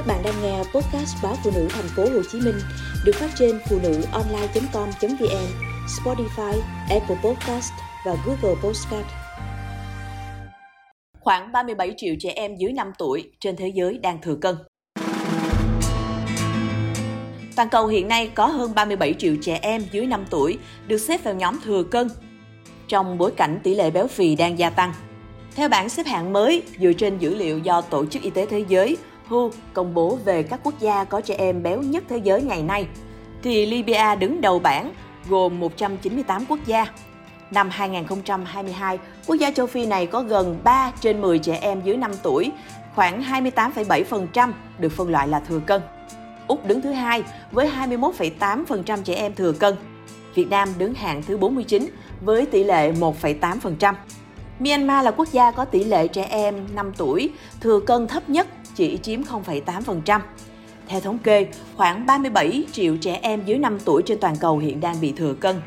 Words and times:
Các 0.00 0.06
bạn 0.06 0.22
đang 0.24 0.42
nghe 0.42 0.58
podcast 0.58 1.16
báo 1.22 1.36
phụ 1.44 1.50
nữ 1.54 1.68
thành 1.70 1.88
phố 1.96 2.02
Hồ 2.02 2.22
Chí 2.32 2.40
Minh 2.40 2.54
được 3.04 3.12
phát 3.14 3.30
trên 3.38 3.60
phụ 3.68 3.78
nữ 3.82 4.02
online.com.vn, 4.12 5.46
Spotify, 5.86 6.60
Apple 6.90 7.16
Podcast 7.24 7.72
và 8.06 8.16
Google 8.26 8.60
Podcast. 8.62 9.06
Khoảng 11.20 11.52
37 11.52 11.94
triệu 11.96 12.14
trẻ 12.20 12.32
em 12.36 12.56
dưới 12.56 12.72
5 12.72 12.92
tuổi 12.98 13.30
trên 13.40 13.56
thế 13.56 13.68
giới 13.74 13.98
đang 13.98 14.20
thừa 14.22 14.36
cân. 14.40 14.56
Toàn 17.56 17.68
cầu 17.70 17.86
hiện 17.86 18.08
nay 18.08 18.30
có 18.34 18.46
hơn 18.46 18.72
37 18.74 19.14
triệu 19.18 19.34
trẻ 19.42 19.58
em 19.62 19.82
dưới 19.92 20.06
5 20.06 20.24
tuổi 20.30 20.58
được 20.86 20.98
xếp 20.98 21.24
vào 21.24 21.34
nhóm 21.34 21.58
thừa 21.64 21.82
cân 21.82 22.08
trong 22.88 23.18
bối 23.18 23.30
cảnh 23.36 23.60
tỷ 23.62 23.74
lệ 23.74 23.90
béo 23.90 24.06
phì 24.06 24.36
đang 24.36 24.58
gia 24.58 24.70
tăng. 24.70 24.92
Theo 25.56 25.68
bảng 25.68 25.88
xếp 25.88 26.06
hạng 26.06 26.32
mới 26.32 26.62
dựa 26.80 26.92
trên 26.92 27.18
dữ 27.18 27.34
liệu 27.34 27.58
do 27.58 27.80
Tổ 27.80 28.06
chức 28.06 28.22
Y 28.22 28.30
tế 28.30 28.46
Thế 28.46 28.64
giới 28.68 28.96
WHO 29.30 29.50
công 29.72 29.94
bố 29.94 30.18
về 30.24 30.42
các 30.42 30.60
quốc 30.62 30.74
gia 30.80 31.04
có 31.04 31.20
trẻ 31.20 31.34
em 31.38 31.62
béo 31.62 31.82
nhất 31.82 32.04
thế 32.08 32.16
giới 32.16 32.42
ngày 32.42 32.62
nay, 32.62 32.86
thì 33.42 33.66
Libya 33.66 34.14
đứng 34.14 34.40
đầu 34.40 34.58
bảng 34.58 34.92
gồm 35.28 35.60
198 35.60 36.44
quốc 36.48 36.58
gia. 36.66 36.86
Năm 37.50 37.70
2022, 37.70 38.98
quốc 39.26 39.36
gia 39.36 39.50
châu 39.50 39.66
Phi 39.66 39.86
này 39.86 40.06
có 40.06 40.22
gần 40.22 40.58
3 40.64 40.92
trên 41.00 41.20
10 41.20 41.38
trẻ 41.38 41.58
em 41.60 41.80
dưới 41.84 41.96
5 41.96 42.10
tuổi, 42.22 42.50
khoảng 42.94 43.22
28,7% 43.22 44.52
được 44.78 44.92
phân 44.92 45.10
loại 45.10 45.28
là 45.28 45.40
thừa 45.40 45.60
cân. 45.66 45.82
Úc 46.48 46.66
đứng 46.66 46.80
thứ 46.80 46.92
hai 46.92 47.22
với 47.52 47.70
21,8% 47.78 49.02
trẻ 49.02 49.14
em 49.14 49.34
thừa 49.34 49.52
cân. 49.52 49.74
Việt 50.34 50.50
Nam 50.50 50.68
đứng 50.78 50.94
hạng 50.94 51.22
thứ 51.22 51.36
49 51.36 51.86
với 52.20 52.46
tỷ 52.46 52.64
lệ 52.64 52.92
1,8%. 52.92 53.94
Myanmar 54.58 55.04
là 55.04 55.10
quốc 55.10 55.28
gia 55.32 55.50
có 55.50 55.64
tỷ 55.64 55.84
lệ 55.84 56.08
trẻ 56.08 56.26
em 56.30 56.66
5 56.74 56.92
tuổi 56.96 57.32
thừa 57.60 57.80
cân 57.80 58.06
thấp 58.06 58.28
nhất 58.28 58.46
chỉ 58.74 58.98
chiếm 59.02 59.22
0,8%. 59.22 60.20
Theo 60.88 61.00
thống 61.00 61.18
kê, 61.18 61.46
khoảng 61.76 62.06
37 62.06 62.64
triệu 62.72 62.96
trẻ 62.96 63.18
em 63.22 63.44
dưới 63.44 63.58
5 63.58 63.78
tuổi 63.84 64.02
trên 64.02 64.20
toàn 64.20 64.36
cầu 64.36 64.58
hiện 64.58 64.80
đang 64.80 65.00
bị 65.00 65.12
thừa 65.12 65.34
cân. 65.34 65.60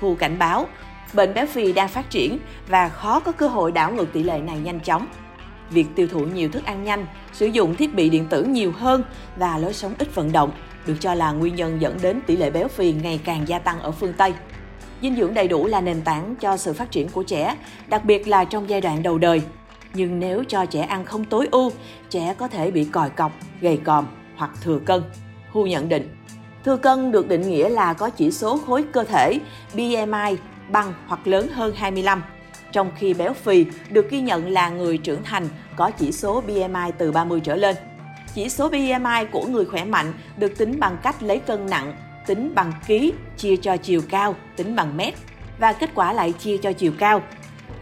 Hu 0.00 0.14
cảnh 0.14 0.38
báo, 0.38 0.66
bệnh 1.12 1.34
béo 1.34 1.46
phì 1.46 1.72
đang 1.72 1.88
phát 1.88 2.10
triển 2.10 2.38
và 2.68 2.88
khó 2.88 3.20
có 3.20 3.32
cơ 3.32 3.48
hội 3.48 3.72
đảo 3.72 3.92
ngược 3.92 4.12
tỷ 4.12 4.22
lệ 4.22 4.38
này 4.38 4.58
nhanh 4.58 4.80
chóng. 4.80 5.06
Việc 5.70 5.86
tiêu 5.94 6.08
thụ 6.08 6.20
nhiều 6.20 6.48
thức 6.48 6.64
ăn 6.64 6.84
nhanh, 6.84 7.06
sử 7.32 7.46
dụng 7.46 7.74
thiết 7.74 7.94
bị 7.94 8.08
điện 8.08 8.26
tử 8.30 8.44
nhiều 8.44 8.72
hơn 8.72 9.02
và 9.36 9.58
lối 9.58 9.72
sống 9.72 9.94
ít 9.98 10.14
vận 10.14 10.32
động 10.32 10.50
được 10.86 10.96
cho 11.00 11.14
là 11.14 11.32
nguyên 11.32 11.54
nhân 11.54 11.80
dẫn 11.80 11.98
đến 12.02 12.20
tỷ 12.26 12.36
lệ 12.36 12.50
béo 12.50 12.68
phì 12.68 12.92
ngày 12.92 13.20
càng 13.24 13.48
gia 13.48 13.58
tăng 13.58 13.80
ở 13.80 13.90
phương 13.90 14.12
Tây. 14.12 14.32
Dinh 15.02 15.16
dưỡng 15.16 15.34
đầy 15.34 15.48
đủ 15.48 15.66
là 15.66 15.80
nền 15.80 16.02
tảng 16.02 16.34
cho 16.40 16.56
sự 16.56 16.72
phát 16.72 16.90
triển 16.90 17.08
của 17.08 17.22
trẻ, 17.22 17.56
đặc 17.88 18.04
biệt 18.04 18.28
là 18.28 18.44
trong 18.44 18.68
giai 18.68 18.80
đoạn 18.80 19.02
đầu 19.02 19.18
đời. 19.18 19.42
Nhưng 19.94 20.20
nếu 20.20 20.44
cho 20.48 20.66
trẻ 20.66 20.80
ăn 20.80 21.04
không 21.04 21.24
tối 21.24 21.48
ưu, 21.50 21.72
trẻ 22.10 22.34
có 22.38 22.48
thể 22.48 22.70
bị 22.70 22.84
còi 22.84 23.10
cọc, 23.10 23.32
gầy 23.60 23.76
còm 23.84 24.06
hoặc 24.36 24.50
thừa 24.62 24.78
cân. 24.84 25.02
Hu 25.52 25.66
nhận 25.66 25.88
định, 25.88 26.16
thừa 26.64 26.76
cân 26.76 27.12
được 27.12 27.28
định 27.28 27.42
nghĩa 27.42 27.68
là 27.68 27.92
có 27.92 28.10
chỉ 28.10 28.30
số 28.30 28.58
khối 28.66 28.84
cơ 28.92 29.04
thể 29.04 29.38
BMI 29.74 30.36
bằng 30.70 30.92
hoặc 31.06 31.26
lớn 31.26 31.48
hơn 31.48 31.72
25, 31.76 32.22
trong 32.72 32.90
khi 32.96 33.14
béo 33.14 33.32
phì 33.32 33.66
được 33.90 34.10
ghi 34.10 34.20
nhận 34.20 34.50
là 34.50 34.68
người 34.70 34.98
trưởng 34.98 35.22
thành 35.22 35.48
có 35.76 35.90
chỉ 35.90 36.12
số 36.12 36.40
BMI 36.40 36.92
từ 36.98 37.12
30 37.12 37.40
trở 37.40 37.56
lên. 37.56 37.76
Chỉ 38.34 38.48
số 38.48 38.68
BMI 38.68 39.24
của 39.32 39.46
người 39.46 39.64
khỏe 39.64 39.84
mạnh 39.84 40.12
được 40.36 40.58
tính 40.58 40.80
bằng 40.80 40.96
cách 41.02 41.22
lấy 41.22 41.38
cân 41.38 41.66
nặng, 41.66 41.96
tính 42.26 42.52
bằng 42.54 42.72
ký, 42.86 43.12
chia 43.36 43.56
cho 43.56 43.76
chiều 43.76 44.00
cao, 44.08 44.34
tính 44.56 44.76
bằng 44.76 44.96
mét 44.96 45.14
và 45.58 45.72
kết 45.72 45.90
quả 45.94 46.12
lại 46.12 46.32
chia 46.32 46.56
cho 46.56 46.72
chiều 46.72 46.92
cao 46.98 47.22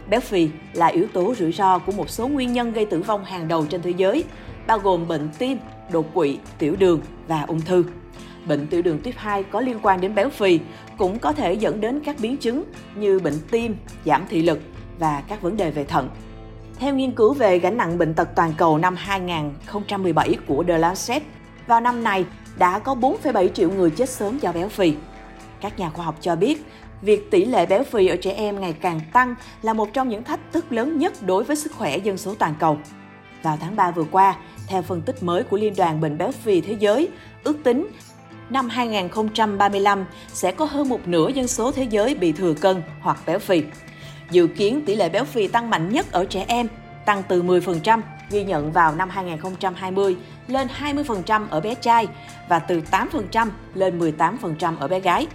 Béo 0.09 0.19
phì 0.19 0.49
là 0.73 0.87
yếu 0.87 1.07
tố 1.13 1.33
rủi 1.35 1.51
ro 1.51 1.79
của 1.79 1.91
một 1.91 2.09
số 2.09 2.27
nguyên 2.27 2.53
nhân 2.53 2.73
gây 2.73 2.85
tử 2.85 3.01
vong 3.01 3.25
hàng 3.25 3.47
đầu 3.47 3.65
trên 3.65 3.81
thế 3.81 3.93
giới, 3.97 4.23
bao 4.67 4.79
gồm 4.79 5.07
bệnh 5.07 5.29
tim, 5.37 5.57
đột 5.91 6.13
quỵ, 6.13 6.39
tiểu 6.57 6.75
đường 6.79 7.01
và 7.27 7.41
ung 7.41 7.61
thư. 7.61 7.83
Bệnh 8.47 8.67
tiểu 8.67 8.81
đường 8.81 8.99
tuyếp 9.03 9.15
2 9.17 9.43
có 9.43 9.61
liên 9.61 9.79
quan 9.81 10.01
đến 10.01 10.15
béo 10.15 10.29
phì 10.29 10.59
cũng 10.97 11.19
có 11.19 11.31
thể 11.31 11.53
dẫn 11.53 11.81
đến 11.81 11.99
các 12.05 12.15
biến 12.19 12.37
chứng 12.37 12.63
như 12.95 13.19
bệnh 13.19 13.39
tim, 13.51 13.75
giảm 14.05 14.25
thị 14.29 14.41
lực 14.41 14.59
và 14.99 15.23
các 15.27 15.41
vấn 15.41 15.57
đề 15.57 15.71
về 15.71 15.83
thận. 15.83 16.09
Theo 16.79 16.95
nghiên 16.95 17.11
cứu 17.11 17.33
về 17.33 17.59
gánh 17.59 17.77
nặng 17.77 17.97
bệnh 17.97 18.13
tật 18.13 18.29
toàn 18.35 18.53
cầu 18.57 18.77
năm 18.77 18.95
2017 18.95 20.35
của 20.47 20.63
The 20.63 20.77
Lancet, 20.77 21.23
vào 21.67 21.81
năm 21.81 22.03
này 22.03 22.25
đã 22.57 22.79
có 22.79 22.95
4,7 22.95 23.47
triệu 23.47 23.69
người 23.69 23.89
chết 23.89 24.09
sớm 24.09 24.39
do 24.39 24.51
béo 24.51 24.69
phì. 24.69 24.93
Các 25.61 25.79
nhà 25.79 25.89
khoa 25.89 26.05
học 26.05 26.15
cho 26.21 26.35
biết, 26.35 26.65
việc 27.01 27.31
tỷ 27.31 27.45
lệ 27.45 27.65
béo 27.65 27.83
phì 27.83 28.07
ở 28.07 28.15
trẻ 28.15 28.31
em 28.31 28.61
ngày 28.61 28.73
càng 28.73 28.99
tăng 29.13 29.35
là 29.61 29.73
một 29.73 29.93
trong 29.93 30.09
những 30.09 30.23
thách 30.23 30.39
thức 30.51 30.71
lớn 30.71 30.97
nhất 30.97 31.13
đối 31.21 31.43
với 31.43 31.55
sức 31.55 31.71
khỏe 31.71 31.97
dân 31.97 32.17
số 32.17 32.35
toàn 32.39 32.53
cầu. 32.59 32.77
Vào 33.43 33.57
tháng 33.61 33.75
3 33.75 33.91
vừa 33.91 34.05
qua, 34.11 34.35
theo 34.67 34.81
phân 34.81 35.01
tích 35.01 35.23
mới 35.23 35.43
của 35.43 35.57
Liên 35.57 35.73
đoàn 35.77 36.01
Bệnh 36.01 36.17
béo 36.17 36.31
phì 36.31 36.61
Thế 36.61 36.75
giới, 36.79 37.09
ước 37.43 37.57
tính 37.63 37.87
năm 38.49 38.69
2035 38.69 40.05
sẽ 40.27 40.51
có 40.51 40.65
hơn 40.65 40.89
một 40.89 41.07
nửa 41.07 41.29
dân 41.29 41.47
số 41.47 41.71
thế 41.71 41.83
giới 41.89 42.15
bị 42.15 42.31
thừa 42.31 42.53
cân 42.53 42.81
hoặc 43.01 43.17
béo 43.25 43.39
phì. 43.39 43.63
Dự 44.31 44.47
kiến 44.47 44.81
tỷ 44.85 44.95
lệ 44.95 45.09
béo 45.09 45.25
phì 45.25 45.47
tăng 45.47 45.69
mạnh 45.69 45.89
nhất 45.89 46.11
ở 46.11 46.25
trẻ 46.25 46.45
em, 46.47 46.67
tăng 47.05 47.23
từ 47.27 47.43
10% 47.43 48.01
ghi 48.29 48.43
nhận 48.43 48.71
vào 48.71 48.95
năm 48.95 49.09
2020 49.09 50.15
lên 50.47 50.67
20% 50.79 51.45
ở 51.49 51.61
bé 51.61 51.75
trai 51.75 52.07
và 52.49 52.59
từ 52.59 52.81
8% 52.91 53.47
lên 53.73 53.99
18% 53.99 54.77
ở 54.79 54.87
bé 54.87 54.99
gái. 54.99 55.27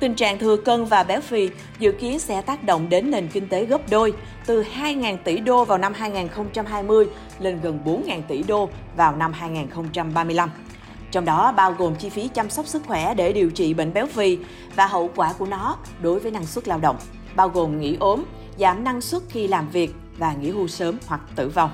Tình 0.00 0.14
trạng 0.14 0.38
thừa 0.38 0.56
cân 0.56 0.84
và 0.84 1.02
béo 1.02 1.20
phì 1.20 1.50
dự 1.78 1.92
kiến 1.92 2.18
sẽ 2.18 2.42
tác 2.42 2.64
động 2.64 2.88
đến 2.88 3.10
nền 3.10 3.28
kinh 3.28 3.48
tế 3.48 3.64
gấp 3.64 3.90
đôi, 3.90 4.12
từ 4.46 4.62
2.000 4.62 5.16
tỷ 5.24 5.38
đô 5.38 5.64
vào 5.64 5.78
năm 5.78 5.92
2020 5.94 7.06
lên 7.38 7.60
gần 7.62 7.78
4.000 7.84 8.22
tỷ 8.28 8.42
đô 8.42 8.68
vào 8.96 9.16
năm 9.16 9.32
2035. 9.32 10.50
Trong 11.10 11.24
đó 11.24 11.52
bao 11.52 11.72
gồm 11.72 11.94
chi 11.94 12.08
phí 12.08 12.28
chăm 12.28 12.50
sóc 12.50 12.66
sức 12.66 12.82
khỏe 12.86 13.14
để 13.14 13.32
điều 13.32 13.50
trị 13.50 13.74
bệnh 13.74 13.92
béo 13.92 14.06
phì 14.06 14.38
và 14.76 14.86
hậu 14.86 15.10
quả 15.16 15.32
của 15.32 15.46
nó 15.46 15.76
đối 16.02 16.20
với 16.20 16.30
năng 16.30 16.46
suất 16.46 16.68
lao 16.68 16.78
động, 16.78 16.96
bao 17.36 17.48
gồm 17.48 17.80
nghỉ 17.80 17.96
ốm, 18.00 18.24
giảm 18.58 18.84
năng 18.84 19.00
suất 19.00 19.22
khi 19.28 19.48
làm 19.48 19.68
việc 19.68 19.94
và 20.18 20.32
nghỉ 20.32 20.50
hưu 20.50 20.68
sớm 20.68 20.98
hoặc 21.06 21.20
tử 21.36 21.48
vong. 21.48 21.70